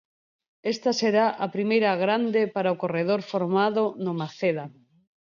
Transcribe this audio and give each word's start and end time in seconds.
Esta 0.73 0.91
será 1.01 1.25
a 1.45 1.47
primeira 1.55 1.91
'grande' 1.99 2.51
para 2.55 2.73
o 2.75 2.79
corredor 2.81 3.21
formado 3.31 3.83
no 4.03 4.11
Maceda. 4.19 4.65